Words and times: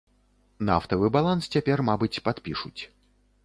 Нафтавы 0.69 1.11
баланс 1.17 1.51
цяпер, 1.59 1.85
мабыць, 1.93 2.13
падпішуць. 2.29 2.81